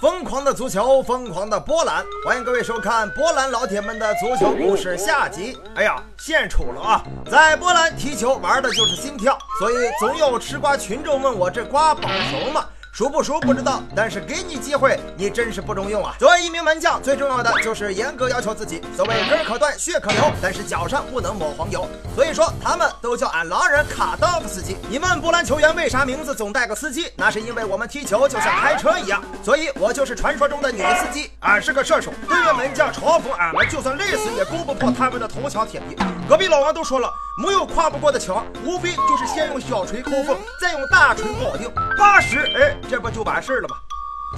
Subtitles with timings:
[0.00, 5.56] 疯狂的足球，疯狂的波兰，欢迎各位收看波兰老铁们的足球故事下集。
[5.76, 7.04] 哎呀，献丑了啊！
[7.30, 12.66] 在波兰踢球玩的就是心跳，所以总有吃瓜群众问我这瓜保熟吗？
[12.94, 16.14] 熟不熟不知道，但是给你机会，你真是不中用啊！
[16.16, 18.80] 作为一名门将，最重要的就是严格要求自己。
[18.96, 21.88] 所谓根可断，血可流，但是脚上不能抹黄油。
[22.14, 24.76] 所以说，他们都叫俺狼人卡道夫斯基。
[24.88, 27.10] 你问波兰球员为啥名字总带个司机？
[27.16, 31.32] 那是因为我们踢球就像开车一样，所以我就是传说中的女司机。
[31.40, 35.96] 俺是个射手，对面门将嘲讽俺们，就算累死也攻不破他们的头墙铁壁。
[36.28, 41.68] 隔壁老王都说了，没有跨不过的墙，无非就是先用小锤抠缝，再用大锤铆定。
[41.98, 42.76] 八十，哎。
[42.88, 43.76] 这不就完事儿了吗？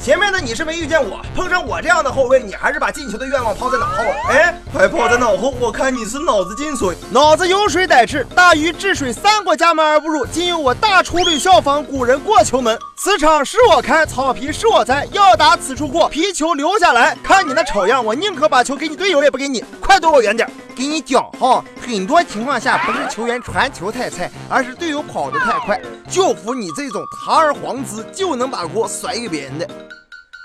[0.00, 4.16] 前面的你是没遇见我，碰上我这样的后卫，你还是把进球的愿望抛在脑后了。
[4.28, 6.96] 哎，还抛在脑后，我看你是脑子进水。
[7.10, 12.78] 脑子有水得治，大禹治水三国家门而不入，今有我大处理效仿古人过球门。
[12.96, 17.15] 此场是我开，草皮是我栽，要打此处过，皮球留下来。
[17.23, 19.62] 看你那丑样，我宁可把球给你队友，也不给你。
[19.80, 20.49] 快躲我远点。
[20.77, 25.80] 给你讲哈，很多情况下不是球员传球太菜，而是队友跑得太快。
[26.07, 29.66] 就服你这种堂而皇之就能把锅甩给别人的。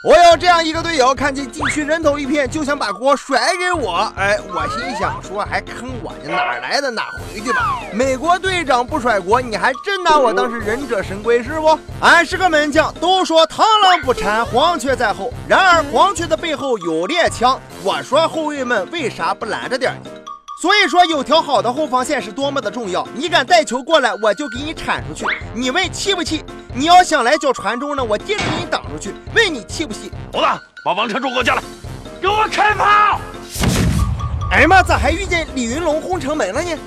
[0.04, 4.12] 我有这样一个队友，看见禁区人头一片，就想把锅甩给我。
[4.16, 7.82] 哎，我心想说还坑我呢，哪来的哪回去吧。
[7.94, 11.78] 美国队长不甩锅，你还真拿我当是忍者神龟是不？
[12.00, 15.32] 俺是个门将，都说螳螂捕蝉，黄雀在后。
[15.48, 20.10] 然而黄雀的背后有猎枪，我说后卫们为啥不拦着点呢？
[20.62, 23.04] 所以说，有条好的后防线是多么的重要。
[23.16, 25.26] 你敢带球过来，我就给你铲出去。
[25.56, 26.46] 你问气不气？
[26.76, 29.12] 你要想来叫传中呢，我接着给你挡出去。
[29.34, 30.12] 问你气不气？
[30.32, 30.46] 猴子，
[30.86, 31.64] 把王车柱给我叫来，
[32.22, 33.20] 给我开炮！
[34.52, 36.78] 哎呀妈，咋还遇见李云龙轰城门了呢？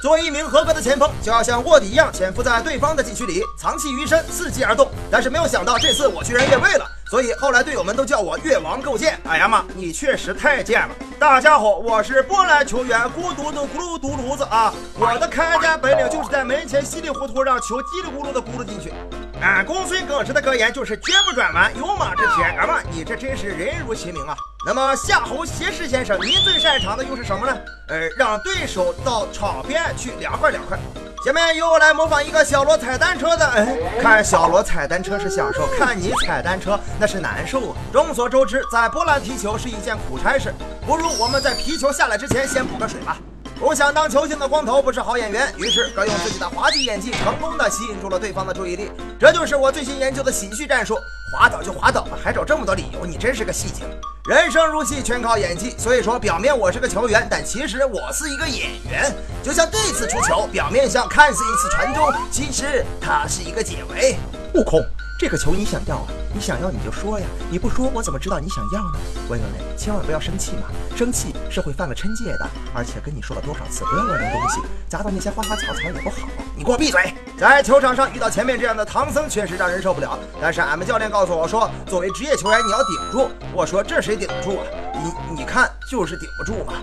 [0.00, 4.88] 作为一名合格的前锋，就要像卧底一样潜伏在对方的禁区里，藏气于身，伺机而动。
[5.10, 9.18] 但是没有想到这次我居然越位了，所以后来队友们都叫我越王勾践。
[9.24, 10.94] 哎呀妈，你确实太贱了！
[11.18, 14.72] 大家好，我是波兰球员孤独的咕噜独炉子啊！
[14.94, 18.92] 我的看家本领就是在门前稀里糊涂让球叽里咕噜的咕噜进去。
[19.40, 22.58] 俺公孙耿直的格言就是绝不转弯，勇马之前。
[22.58, 24.36] 啊妈，你这真是人如其名啊！
[24.66, 27.56] 那么夏侯桀士先生，您最擅长的又是什么呢？
[27.88, 30.76] 呃，让对手到场边去凉快凉快。
[31.24, 33.46] 下面由我来模仿一个小罗踩单车的。
[33.46, 37.76] 哎，看小罗踩单车是享受，看你踩单车那是难受啊。
[37.92, 40.52] 众所周知，在波兰踢球是一件苦差事，
[40.84, 43.18] 不如我们在皮球下来之前先补个水吧。
[43.58, 48.88] 不想当球星的光头不是好演员，于是哥用自己的滑稽演技，成功的吸引住了对方的注意力。
[49.18, 50.96] 这就是我最新研究的喜剧战术：
[51.32, 53.84] 滑倒就滑倒吧，还找这么多理由，你真是个戏精。
[54.28, 55.74] 人生如戏，全靠演技。
[55.76, 59.12] 所以说，表面我是个球员，但其实我是一个演员。
[59.42, 64.16] 就像这次出球，表面上看似一次传中，其实它是一个解围。
[64.54, 64.80] 悟空。
[65.18, 66.06] 这个球你想要啊？
[66.34, 67.26] 你想要你就说呀！
[67.50, 68.98] 你不说我怎么知道你想要呢？
[69.28, 70.68] 喂喂喂，千万不要生气嘛！
[70.96, 72.48] 生气是会犯了嗔戒的。
[72.74, 76.16] 而且跟你说了多少次，不要乱扔东西，砸到那些花花草草也不好。
[76.54, 77.14] 你给我闭嘴！
[77.38, 80.18] 在球场上遇到前面这样的唐僧，确实让人受不了。
[80.40, 83.30] 但是俺们教练告诉我说，作为职业球员，你要顶住。
[83.52, 84.64] 我说这谁顶得住啊？
[84.94, 86.74] 你你看，就是顶不住嘛。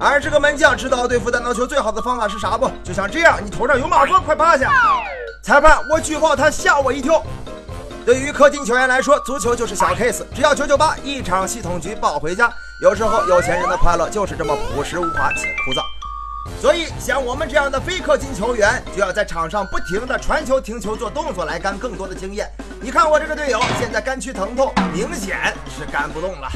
[0.00, 2.70] 而这个门将知道对付弹道球最好的方法是啥不？
[2.82, 4.72] 就像这样，你头上有马蜂，快趴下！
[5.44, 7.22] 裁判，我举报他，吓我一跳。
[8.04, 12.52] 对于氪金球员来说，足球就是小 case，只要九九八一场系统局抱回家。
[12.82, 15.82] 有时候有钱人的快乐就是这么朴实无华且枯燥。
[16.60, 22.50] 所以像我们这样的非氪金球员，就要在场上不停的传球、停球、做动作来干更多的经验。
[22.80, 25.38] 你看我这个队友现在肝区疼痛，明显
[25.78, 26.50] 是干不动了。